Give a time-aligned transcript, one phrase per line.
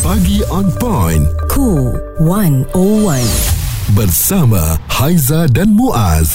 [0.00, 1.28] Pagi on point.
[1.52, 1.92] Cool
[2.24, 2.72] 101.
[3.92, 6.32] Bersama Haiza dan Muaz.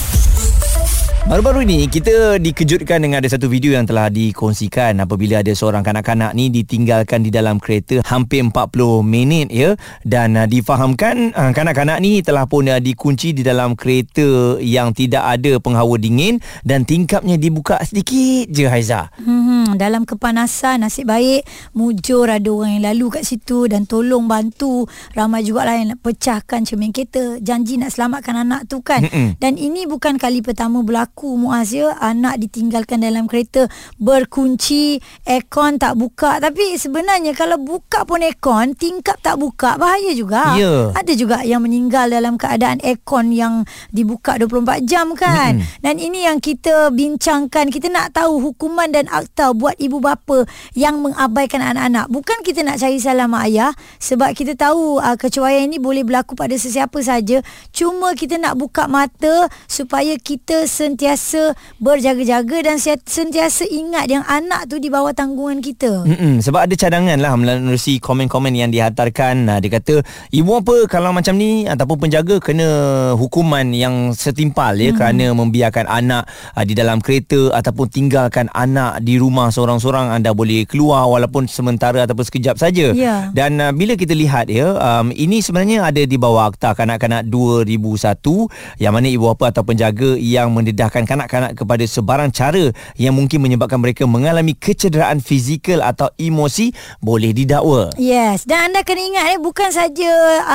[1.25, 6.37] Baru-baru ini kita dikejutkan dengan ada satu video yang telah dikongsikan apabila ada seorang kanak-kanak
[6.37, 8.53] ni ditinggalkan di dalam kereta hampir 40
[9.01, 9.73] minit ya
[10.05, 15.25] dan uh, difahamkan uh, kanak-kanak ni telah pun uh, dikunci di dalam kereta yang tidak
[15.25, 19.09] ada penghawa dingin dan tingkapnya dibuka sedikit je Haiza.
[19.17, 21.41] Hmm, dalam kepanasan nasib baik
[21.73, 24.85] mujur ada orang yang lalu kat situ dan tolong bantu.
[25.17, 27.41] Ramai juga lah yang pecahkan cermin kereta.
[27.41, 29.01] Janji nak selamatkan anak tu kan?
[29.01, 29.41] Mm-mm.
[29.41, 31.97] dan ini bukan kali pertama berlaku Muaz ya.
[31.97, 33.65] Anak ditinggalkan dalam kereta.
[33.97, 36.37] Berkunci aircon tak buka.
[36.37, 40.53] Tapi sebenarnya kalau buka pun aircon tingkap tak buka bahaya juga.
[40.59, 40.93] Ya.
[40.93, 45.57] ada juga yang meninggal dalam keadaan aircon yang dibuka 24 jam kan?
[45.57, 45.81] Mm-mm.
[45.81, 47.71] dan ini yang kita bincangkan.
[47.71, 50.43] Kita nak tahu hukuman dan akta buat ibu bapa
[50.75, 52.11] yang mengabaikan anak-anak.
[52.11, 56.35] Bukan kita nak cari salah mak ayah sebab kita tahu uh, kecuaian ini boleh berlaku
[56.35, 57.39] pada sesiapa saja.
[57.71, 64.67] Cuma kita nak buka mata supaya kita sentiasa berjaga-jaga dan se- sentiasa ingat yang anak
[64.67, 66.03] tu di bawah tanggungan kita.
[66.03, 69.47] Mm-mm, sebab ada cadangan lah melalui komen-komen yang dihantarkan.
[69.47, 69.95] Uh, dia kata
[70.35, 72.67] ibu apa kalau macam ni ataupun penjaga kena
[73.15, 74.97] hukuman yang setimpal ya mm-hmm.
[74.99, 80.63] kerana membiarkan anak uh, di dalam kereta ataupun tinggalkan anak di rumah seorang-seorang anda boleh
[80.69, 83.29] keluar walaupun sementara ataupun sekejap saja Ya.
[83.33, 88.81] dan uh, bila kita lihat ya um, ini sebenarnya ada di bawah akta kanak-kanak 2001
[88.81, 93.81] yang mana ibu bapa atau penjaga yang mendedahkan kanak-kanak kepada sebarang cara yang mungkin menyebabkan
[93.81, 96.71] mereka mengalami kecederaan fizikal atau emosi
[97.01, 97.91] boleh didakwa.
[97.97, 100.11] Yes, dan anda kena ingat eh bukan saja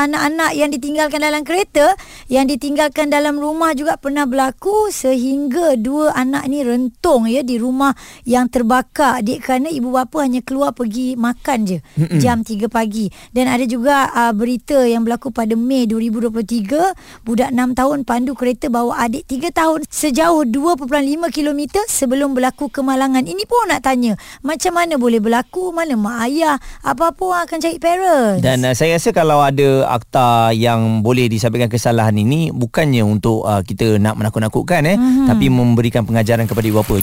[0.07, 1.95] anak-anak yang ditinggalkan dalam kereta,
[2.31, 7.93] yang ditinggalkan dalam rumah juga pernah berlaku sehingga dua anak ni rentung ya di rumah
[8.23, 12.23] yang terbakar dek kerana ibu bapa hanya keluar pergi makan je Mm-mm.
[12.23, 13.11] jam 3 pagi.
[13.35, 18.71] Dan ada juga uh, berita yang berlaku pada Mei 2023, budak 6 tahun pandu kereta
[18.71, 20.87] bawa adik 3 tahun sejauh 2.5
[21.35, 21.61] km
[21.91, 23.27] sebelum berlaku kemalangan.
[23.27, 24.15] Ini pun nak tanya,
[24.47, 25.75] macam mana boleh berlaku?
[25.75, 26.55] Mana mak ayah?
[26.87, 28.39] Apa-apa orang akan cari parents.
[28.39, 33.67] Dan uh, saya rasa kalau ada akta yang boleh disabitkan kesalahan ini bukannya untuk uh,
[33.67, 35.27] kita nak menakut-nakutkan eh mm-hmm.
[35.27, 37.03] tapi memberikan pengajaran kepada ibu bapa.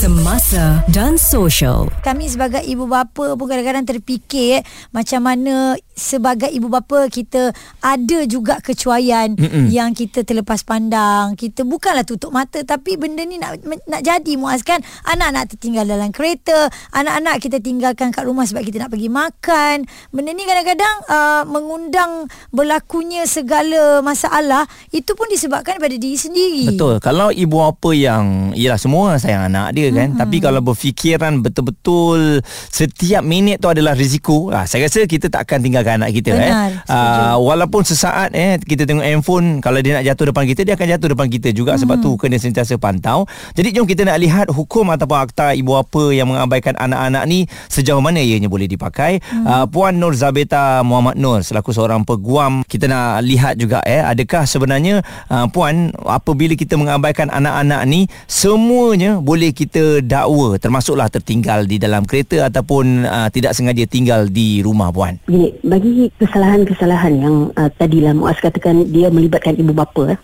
[0.00, 1.92] Semasa dan social.
[2.00, 4.62] kami sebagai ibu bapa pun kadang-kadang terfikir eh,
[4.96, 7.52] macam mana sebagai ibu bapa kita
[7.84, 9.68] ada juga kecuaian Mm-mm.
[9.68, 11.36] yang kita terlepas pandang.
[11.36, 14.80] Kita bukanlah tutup mata tapi benda ni nak nak jadi Muaz kan.
[15.04, 19.84] Anak nak tertinggal dalam kereta, anak-anak kita tinggalkan kat rumah sebab kita nak pergi makan.
[20.16, 24.64] Benda ni kadang-kadang uh, mengundang berlakunya segala masalah
[24.96, 26.72] itu pun disebabkan daripada diri sendiri.
[26.72, 27.04] Betul.
[27.04, 30.20] Kalau ibu bapa yang Yelah semua sayang anak dia kan mm-hmm.
[30.20, 32.40] Tapi kalau berfikiran betul-betul
[32.70, 36.50] Setiap minit tu adalah risiko ah, Saya rasa kita tak akan tinggalkan anak kita eh.
[36.50, 40.74] Benar, Ah, Walaupun sesaat eh Kita tengok handphone Kalau dia nak jatuh depan kita Dia
[40.78, 41.82] akan jatuh depan kita juga mm-hmm.
[41.86, 46.14] Sebab tu kena sentiasa pantau Jadi jom kita nak lihat Hukum ataupun akta ibu bapa
[46.14, 49.46] Yang mengabaikan anak-anak ni Sejauh mana ianya boleh dipakai mm-hmm.
[49.46, 54.46] uh, Puan Nur Zabeta Muhammad Nur Selaku seorang peguam Kita nak lihat juga eh Adakah
[54.46, 61.76] sebenarnya uh, Puan Apabila kita mengabaikan anak-anak ni Semuanya boleh kita dakwa Termasuklah tertinggal di
[61.80, 65.18] dalam kereta Ataupun uh, tidak sengaja tinggal di rumah Puan?
[65.64, 70.18] Bagi kesalahan-kesalahan yang uh, tadilah Muaz katakan dia melibatkan ibu bapa,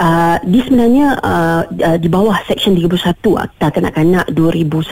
[0.00, 4.90] uh, dia sebenarnya uh, uh, di bawah Seksyen 31 Akta Kanak-Kanak 2001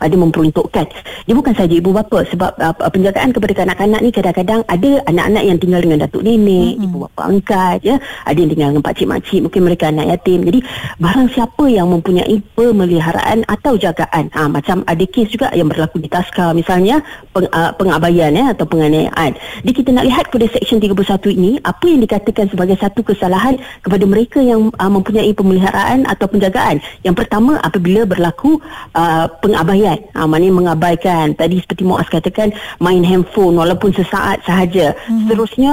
[0.00, 0.86] ada memperuntukkan.
[1.26, 5.58] Dia bukan saja ibu bapa sebab uh, penjagaan kepada kanak-kanak ni kadang-kadang ada anak-anak yang
[5.60, 6.86] tinggal dengan datuk nenek, mm-hmm.
[6.86, 10.40] ibu bapa angkat, ya, ada yang tinggal dengan pakcik-makcik, mungkin mereka anak yatim.
[10.46, 10.60] Jadi
[11.02, 16.08] barang siapa yang mempunyai pemeliharaan atau jagaan, ha, macam ada kes juga yang berlaku di
[16.08, 17.02] Taska misalnya
[17.34, 19.36] peng, uh, pengabaian ya atau penganiayaan.
[19.66, 24.04] Jadi kita nak lihat pada Seksyen 31 ini apa yang dikatakan sebagai satu kesalahan kepada
[24.06, 26.78] mereka yang uh, mempunyai pemeliharaan atau penjagaan.
[27.02, 28.62] Yang pertama apabila berlaku
[28.94, 29.98] uh, pengabaian.
[30.14, 31.34] Ha, maknanya mengabaikan.
[31.34, 34.94] Tadi seperti Muaz katakan main handphone walaupun sesaat sahaja.
[34.94, 35.18] Mm-hmm.
[35.26, 35.72] Seterusnya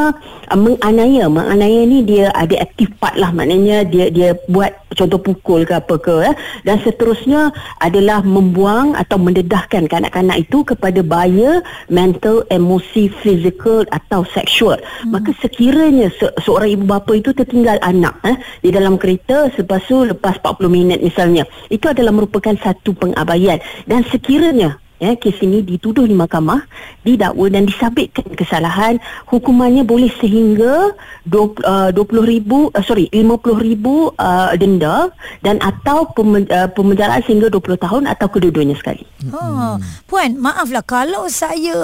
[0.49, 1.25] uh, menganiaya.
[1.29, 3.29] Menganiaya ni dia ada active part lah.
[3.29, 6.15] Maknanya dia dia buat contoh pukul ke apa ke.
[6.29, 6.35] Eh.
[6.65, 14.77] Dan seterusnya adalah membuang atau mendedahkan kanak-kanak itu kepada bahaya mental, emosi, fizikal atau seksual.
[14.77, 15.17] Hmm.
[15.17, 20.03] Maka sekiranya se- seorang ibu bapa itu tertinggal anak eh, di dalam kereta selepas tu
[20.07, 23.59] lepas 40 minit misalnya, itu adalah merupakan satu pengabaian.
[23.83, 26.63] Dan sekiranya ya kes ini dituduh di mahkamah
[27.03, 30.95] didakwa dan disabitkan kesalahan hukumannya boleh sehingga
[31.27, 35.11] 20 uh, 20 ribu uh, sorry 50 ribu uh, denda
[35.43, 39.03] dan atau pem, uh, pemenjaraan sehingga 20 tahun atau kedua-duanya sekali.
[39.23, 41.75] Ha, puan, maaflah kalau saya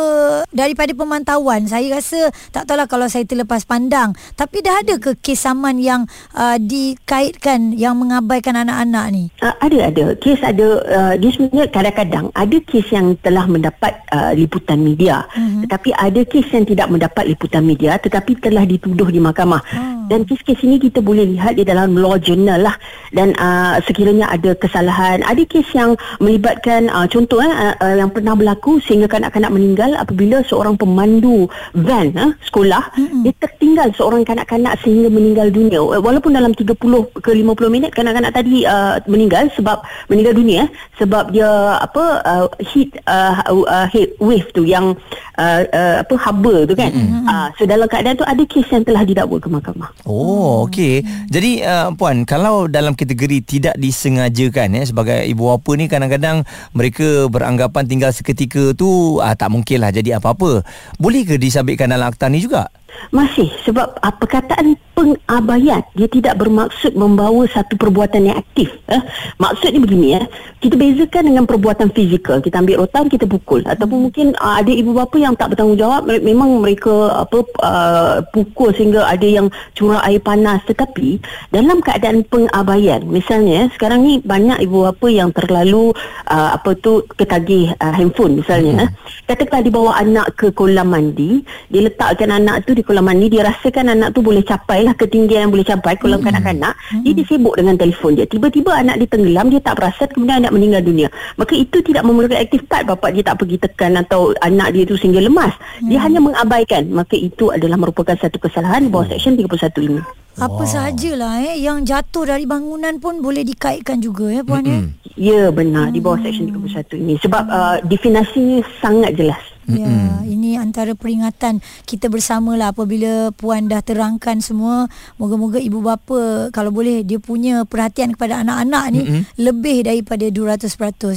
[0.51, 5.47] daripada pemantauan saya rasa tak tahulah kalau saya terlepas pandang tapi dah ada ke kes
[5.47, 6.03] saman yang
[6.35, 9.23] uh, dikaitkan yang mengabaikan anak-anak ni?
[9.39, 14.31] Uh, ada ada kes ada uh, dia sebenarnya kadang-kadang ada kes yang telah mendapat uh,
[14.37, 15.65] liputan media uh-huh.
[15.65, 19.61] tetapi ada kes yang tidak mendapat liputan media tetapi telah dituduh di mahkamah.
[19.73, 19.97] Uh.
[20.09, 22.73] Dan kes-kes ini kita boleh lihat di dalam law journal lah
[23.13, 28.33] dan uh, sekiranya ada kesalahan ada kes yang melibatkan uh, contoh eh, uh, yang pernah
[28.33, 31.45] berlaku sehingga kanak-kanak meninggal apabila seorang pemandu
[31.77, 33.21] van uh, sekolah mm-hmm.
[33.25, 36.73] dia tertinggal seorang kanak-kanak sehingga meninggal dunia walaupun dalam 30
[37.21, 40.69] ke 50 minit kanak-kanak tadi uh, meninggal sebab meninggal dunia eh,
[40.99, 42.47] sebab dia apa uh,
[42.89, 44.97] heat uh, uh, heat wave tu yang
[45.37, 47.29] uh, uh, apa haba tu kan mm-hmm.
[47.29, 51.05] uh, so dalam keadaan tu ada kes yang telah didakwa ke mahkamah Oh, okey.
[51.29, 56.41] Jadi uh, puan, kalau dalam kategori tidak disengajakan ya sebagai ibu bapa ni kadang-kadang
[56.73, 60.65] mereka beranggapan tinggal seketika tu uh, tak mungkinlah jadi apa-apa.
[60.97, 62.73] Boleh ke disabitkan dalam akta ni juga?
[63.09, 68.99] Masih sebab uh, perkataan pengabaian dia tidak bermaksud membawa satu perbuatan yang aktif eh.
[69.39, 70.21] maksudnya begini ya
[70.59, 74.91] kita bezakan dengan perbuatan fizikal kita ambil rotan kita pukul ataupun mungkin uh, ada ibu
[74.91, 80.59] bapa yang tak bertanggungjawab memang mereka apa uh, pukul sehingga ada yang curah air panas
[80.67, 81.23] tetapi
[81.55, 85.95] dalam keadaan pengabaian misalnya sekarang ni banyak ibu bapa yang terlalu
[86.27, 88.83] uh, apa tu ketagih uh, handphone misalnya hmm.
[88.83, 88.89] eh.
[89.31, 91.39] katakanlah dibawa anak ke kolam mandi
[91.71, 95.47] dia letakkan anak tu di kolam mandi dia rasakan anak tu boleh capai lah ketinggian
[95.47, 96.31] yang boleh capai kolam hmm.
[96.31, 97.03] kanak-kanak hmm.
[97.03, 100.81] dia disibuk dengan telefon dia tiba-tiba anak dia tenggelam dia tak perasan kemudian anak meninggal
[100.81, 104.87] dunia maka itu tidak memerlukan aktif part bapak dia tak pergi tekan atau anak dia
[104.87, 105.51] tu sehingga lemas
[105.83, 105.91] hmm.
[105.91, 109.19] dia hanya mengabaikan maka itu adalah merupakan satu kesalahan di bawah hmm.
[109.19, 110.01] seksyen 31 ini
[110.39, 110.71] apa wow.
[110.71, 114.87] sahajalah eh yang jatuh dari bangunan pun boleh dikaitkan juga ya puan mm-hmm.
[115.19, 115.19] ya.
[115.19, 115.95] Ya benar hmm.
[115.95, 119.43] di bawah seksyen 31 ini sebab uh, definisinya sangat jelas.
[119.69, 120.33] Ya, mm-hmm.
[120.33, 124.89] ini antara peringatan kita bersamalah apabila puan dah terangkan semua.
[125.21, 129.21] Moga-moga ibu bapa kalau boleh dia punya perhatian kepada anak-anak ni mm-hmm.
[129.37, 130.65] lebih daripada 200%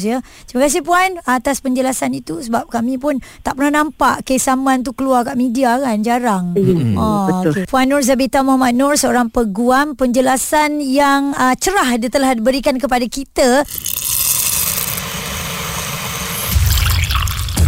[0.05, 0.21] ya.
[0.45, 4.93] Terima kasih puan atas penjelasan itu sebab kami pun tak pernah nampak kes saman tu
[4.93, 6.53] keluar kat media kan, jarang.
[6.53, 6.95] Mm-hmm.
[6.99, 7.53] Oh, Betul.
[7.53, 7.65] Okay.
[7.71, 13.07] Puan Nur Zabita Muhammad Nur seorang peguam penjelasan yang uh, cerah dia telah berikan kepada
[13.09, 13.65] kita.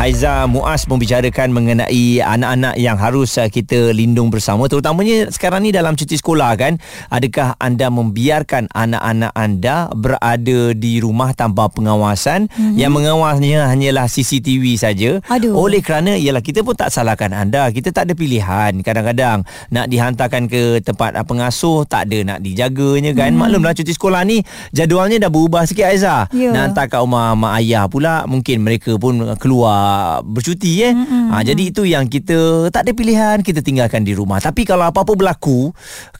[0.00, 5.92] Haiza Muaz membicarakan mengenai anak-anak yang harus uh, kita lindung bersama terutamanya sekarang ni dalam
[5.92, 6.80] cuti sekolah kan
[7.12, 12.80] adakah anda membiarkan anak-anak anda berada di rumah tanpa pengawasan mm-hmm.
[12.80, 15.52] yang mengawasnya hanyalah CCTV saja Aduh.
[15.52, 20.48] oleh kerana ialah kita pun tak salahkan anda kita tak ada pilihan kadang-kadang nak dihantarkan
[20.48, 23.40] ke tempat uh, pengasuh tak ada nak dijaganya kan mm.
[23.44, 24.40] maklumlah cuti sekolah ni
[24.72, 26.56] jadualnya dah berubah sikit Haiza yeah.
[26.56, 29.89] nak hantar kat rumah mak ayah pula mungkin mereka pun keluar
[30.24, 30.92] bercuti eh.
[30.92, 31.24] Mm-hmm.
[31.30, 34.42] Ha, jadi itu yang kita tak ada pilihan kita tinggalkan di rumah.
[34.42, 35.70] Tapi kalau apa-apa berlaku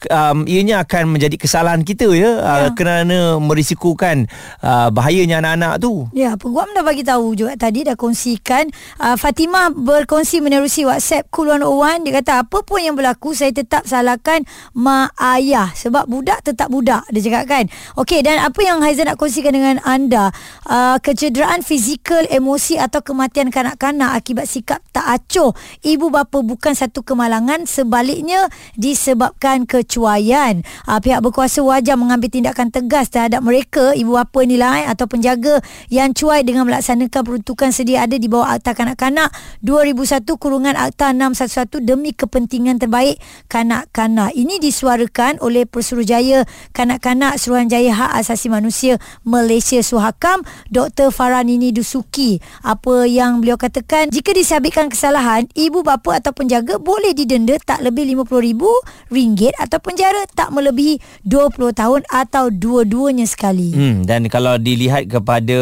[0.07, 2.35] um, ianya akan menjadi kesalahan kita ya yeah.
[2.41, 4.29] uh, kerana merisikokan
[4.63, 6.07] uh, bahayanya anak-anak tu.
[6.15, 11.51] Ya, peguam dah bagi tahu juga tadi dah kongsikan uh, Fatimah berkongsi menerusi WhatsApp Cool
[11.51, 14.43] 101 dia kata apa pun yang berlaku saya tetap salahkan
[14.75, 17.63] mak ayah sebab budak tetap budak dia cakap kan.
[17.99, 20.31] Okey dan apa yang Haizan nak kongsikan dengan anda
[20.67, 25.53] uh, kecederaan fizikal, emosi atau kematian kanak-kanak akibat sikap tak acuh.
[25.85, 30.65] Ibu bapa bukan satu kemalangan sebaliknya disebabkan kecuaian.
[30.89, 35.05] Uh, pihak berkuasa wajar mengambil tindakan tegas terhadap mereka ibu bapa ni lah eh, atau
[35.05, 35.61] penjaga
[35.93, 39.29] yang cuai dengan melaksanakan peruntukan sedia ada di bawah Akta Kanak-Kanak.
[39.61, 44.33] 2001 kurungan Akta 611 demi kepentingan terbaik kanak-kanak.
[44.33, 50.41] Ini disuarakan oleh Persuruhjaya Kanak-Kanak Suruhanjaya Hak Asasi Manusia Malaysia Suhakam
[50.71, 51.11] Dr.
[51.11, 52.39] Faranini Dusuki.
[52.63, 57.83] Apa yang beliau beliau katakan jika disabitkan kesalahan ibu bapa atau penjaga boleh didenda tak
[57.83, 63.75] lebih RM50,000 atau penjara tak melebihi 20 tahun atau dua-duanya sekali.
[63.75, 65.59] Hmm dan kalau dilihat kepada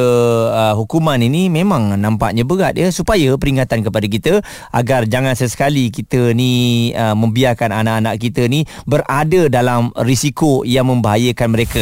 [0.53, 4.34] uh, hukuman ini memang nampaknya berat ya supaya peringatan kepada kita
[4.69, 11.50] agar jangan sesekali kita ni uh, membiarkan anak-anak kita ni berada dalam risiko yang membahayakan
[11.50, 11.81] mereka.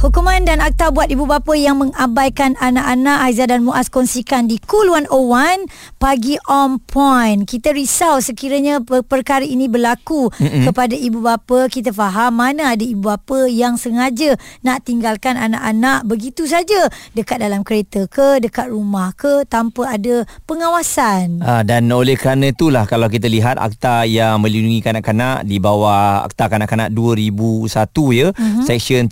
[0.00, 4.88] Hukuman dan akta buat ibu bapa yang mengabaikan anak-anak Aiza dan Muaz kongsikan di Cool
[4.88, 5.68] 101
[6.00, 7.44] pagi on point.
[7.44, 10.64] Kita risau sekiranya per- perkara ini berlaku Mm-mm.
[10.64, 11.68] kepada ibu bapa.
[11.68, 17.60] Kita faham mana ada ibu bapa yang sengaja nak tinggalkan anak-anak begitu saja dekat dalam
[17.60, 21.44] kereta ke, dekat rumah ke tanpa ada pengawasan.
[21.44, 26.48] Ha, dan oleh kerana itulah kalau kita lihat akta yang melindungi kanak-kanak di bawah akta
[26.48, 27.68] kanak-kanak 2001
[28.16, 28.64] ya, uh-huh.
[28.64, 29.04] section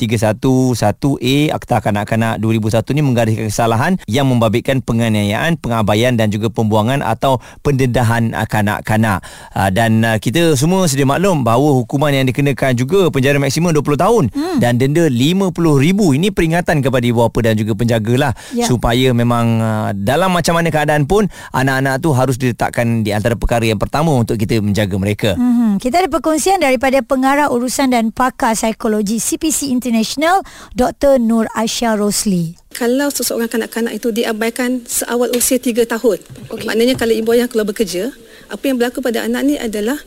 [0.78, 7.42] 311A akta kanak-kanak 2001 ni menggariskan kesalahan yang membabitkan penganiayaan, pengabaian dan juga pembuangan atau
[7.66, 9.26] pendedahan kanak-kanak.
[9.58, 13.98] Ha, dan uh, kita semua sedia maklum bahawa hukuman yang dikenakan juga penjara maksimum 20
[13.98, 14.56] tahun hmm.
[14.62, 15.98] dan denda RM50,000.
[16.22, 18.70] Ini peringatan kepada ibu bapa dan juga penjagalah ya.
[18.70, 23.66] supaya memang uh, dalam macam mana keadaan pun anak-anak tu harus diletakkan di antara perkara
[23.66, 25.30] yang pertama untuk kita menjaga mereka.
[25.34, 30.44] Hmm, kita ada perkongsian daripada pengarah urusan dan pakar psikologi CPC International
[30.76, 31.16] Dr.
[31.22, 32.56] Nur Aisyah Rosli.
[32.74, 36.18] Kalau seseorang kanak-kanak itu diabaikan seawal usia 3 tahun.
[36.52, 36.66] Okay.
[36.68, 38.12] Maknanya kalau ibu ayah keluar bekerja,
[38.48, 39.98] apa yang berlaku pada anak ni adalah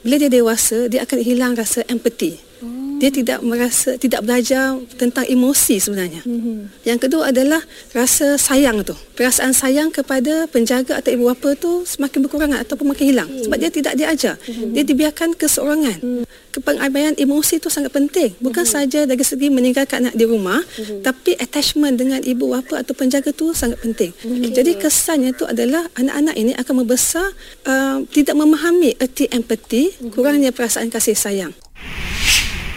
[0.00, 2.53] bila dia dewasa, dia akan hilang rasa empati
[2.98, 6.22] dia tidak merasa tidak belajar tentang emosi sebenarnya.
[6.22, 6.86] Mm-hmm.
[6.86, 7.60] Yang kedua adalah
[7.92, 8.94] rasa sayang tu.
[9.14, 13.44] Perasaan sayang kepada penjaga atau ibu bapa tu semakin berkurang ataupun makin hilang mm-hmm.
[13.46, 14.34] sebab dia tidak diajar.
[14.38, 14.70] Mm-hmm.
[14.74, 15.98] Dia dibiarkan keseorangan.
[16.00, 16.24] Mm-hmm.
[16.54, 18.30] Kepengabaian emosi tu sangat penting.
[18.38, 18.86] Bukan mm-hmm.
[18.86, 21.02] saja dari segi meninggalkan anak di rumah, mm-hmm.
[21.02, 24.14] tapi attachment dengan ibu bapa atau penjaga tu sangat penting.
[24.14, 24.54] Mm-hmm.
[24.54, 27.26] Jadi kesannya tu adalah anak-anak ini akan membesar
[27.66, 30.10] uh, tidak memahami erti empati, mm-hmm.
[30.14, 31.52] kurangnya perasaan kasih sayang.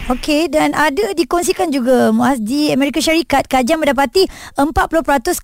[0.08, 4.24] Okey dan ada dikongsikan juga Muaz di Amerika Syarikat kajian mendapati
[4.56, 4.64] 40%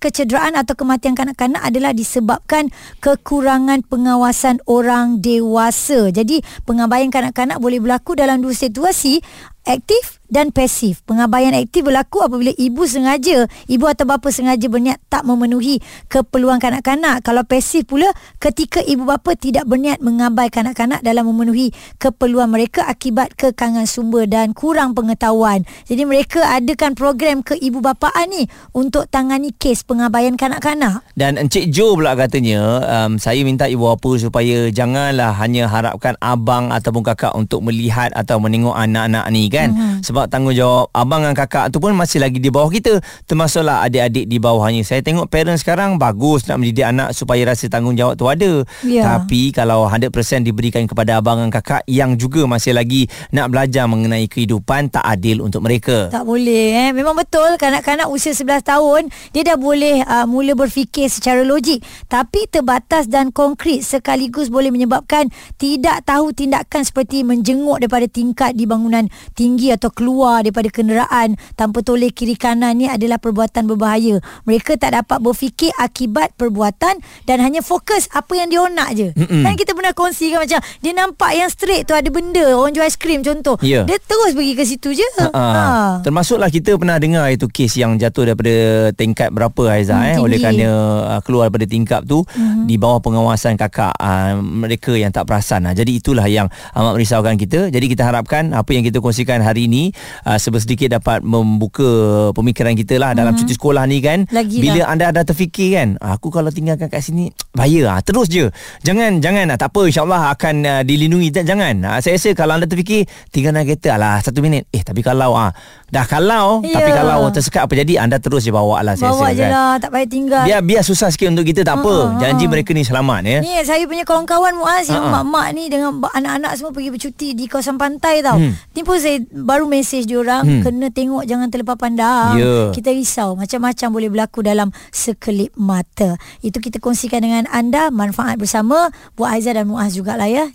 [0.01, 6.09] kecederaan atau kematian kanak-kanak adalah disebabkan kekurangan pengawasan orang dewasa.
[6.09, 9.21] Jadi pengabaian kanak-kanak boleh berlaku dalam dua situasi
[9.69, 11.05] aktif dan pasif.
[11.05, 17.21] Pengabaian aktif berlaku apabila ibu sengaja, ibu atau bapa sengaja berniat tak memenuhi keperluan kanak-kanak.
[17.21, 18.09] Kalau pasif pula
[18.41, 21.69] ketika ibu bapa tidak berniat mengabaikan kanak-kanak dalam memenuhi
[22.01, 25.61] keperluan mereka akibat kekangan sumber dan kurang pengetahuan.
[25.85, 31.05] Jadi mereka adakan program keibubapaan ni untuk tangani kes pengabaian kanak-kanak.
[31.13, 36.73] Dan Encik Jo pula katanya, um, saya minta ibu bapa supaya janganlah hanya harapkan abang
[36.73, 39.69] ataupun kakak untuk melihat atau menengok anak-anak ni kan.
[39.75, 43.03] Mm-hmm sebab tanggungjawab abang dan kakak tu pun masih lagi di bawah kita.
[43.27, 44.87] Termasuklah adik-adik di bawahnya.
[44.87, 48.63] Saya tengok parents sekarang bagus nak mendidik anak supaya rasa tanggungjawab tu ada.
[48.87, 49.03] Yeah.
[49.03, 50.15] tapi kalau 100%
[50.47, 55.43] diberikan kepada abang dan kakak yang juga masih lagi nak belajar mengenai kehidupan tak adil
[55.43, 56.07] untuk mereka.
[56.07, 56.89] Tak boleh eh.
[56.95, 61.83] Memang betul kanak-kanak usia 11 tahun dia dah boleh uh, mula berfikir secara logik.
[62.07, 65.27] Tapi terbatas dan konkret sekaligus boleh menyebabkan
[65.59, 71.81] tidak tahu tindakan seperti menjenguk daripada tingkat di bangunan tinggi atau keluar daripada kenderaan tanpa
[71.81, 74.21] toleh kiri kanan ni adalah perbuatan berbahaya.
[74.45, 79.09] Mereka tak dapat berfikir akibat perbuatan dan hanya fokus apa yang dia nak je.
[79.17, 79.41] Mm-mm.
[79.41, 82.85] Kan kita pernah kongsi kan macam dia nampak yang straight tu ada benda orang jual
[82.85, 83.57] aiskrim contoh.
[83.65, 83.89] Yeah.
[83.89, 85.07] Dia terus pergi ke situ je.
[85.33, 86.05] Ha.
[86.05, 90.37] Termasuklah kita pernah dengar itu kes yang jatuh daripada tingkat berapa Aiza hmm, eh oleh
[90.37, 90.69] kerana
[91.17, 92.69] uh, keluar daripada tingkap tu mm-hmm.
[92.69, 95.65] di bawah pengawasan kakak uh, mereka yang tak perasan.
[95.65, 97.73] Uh, jadi itulah yang amat merisaukan kita.
[97.73, 99.94] Jadi kita harapkan apa yang kita kongsikan hari ini
[100.25, 103.47] uh, sedikit dapat membuka pemikiran kita lah dalam mm-hmm.
[103.47, 107.29] cuti sekolah ni kan Lagi bila anda ada terfikir kan aku kalau tinggalkan kat sini
[107.55, 108.49] bahaya ah terus je
[108.83, 112.67] jangan jangan ah, tak apa insyaallah akan uh, dilindungi jangan uh, saya rasa kalau anda
[112.67, 115.51] terfikir tinggalkan kereta alah satu minit eh tapi kalau ah
[115.89, 116.75] dah kalau yeah.
[116.75, 119.51] tapi kalau tersekat apa jadi anda terus je bawa lah saya bawa rasa je kan.
[119.51, 121.87] lah tak payah tinggal biar biar susah sikit untuk kita tak uh-huh.
[121.87, 122.19] apa uh-huh.
[122.19, 124.95] janji mereka ni selamat ya ni saya punya kawan-kawan Muaz uh-huh.
[124.97, 128.75] yang mak-mak ni dengan anak-anak semua pergi bercuti di kawasan pantai tau hmm.
[128.75, 130.61] ni pun saya baru mesej dia orang hmm.
[130.65, 132.41] kena tengok jangan terlepas pandang.
[132.41, 132.73] Yeah.
[132.73, 136.17] Kita risau macam-macam boleh berlaku dalam sekelip mata.
[136.41, 140.49] Itu kita kongsikan dengan anda manfaat bersama buat Aizah dan Muaz jugalah ya.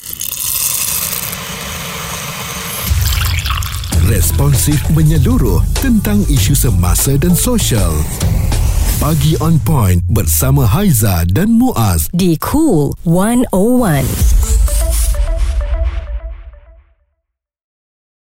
[4.11, 7.95] Responsif menyeluruh tentang isu semasa dan sosial.
[8.99, 14.60] Pagi on point bersama Haiza dan Muaz di Cool 101.